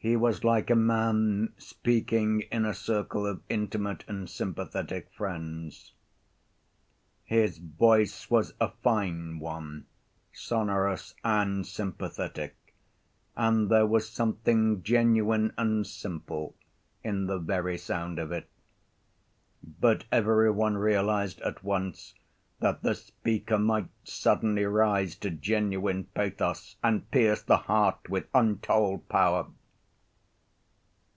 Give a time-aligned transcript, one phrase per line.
[0.00, 5.92] He was like a man speaking in a circle of intimate and sympathetic friends.
[7.24, 9.86] His voice was a fine one,
[10.32, 12.54] sonorous and sympathetic,
[13.36, 16.54] and there was something genuine and simple
[17.02, 18.48] in the very sound of it.
[19.80, 22.14] But every one realized at once
[22.60, 29.08] that the speaker might suddenly rise to genuine pathos and "pierce the heart with untold
[29.08, 29.48] power."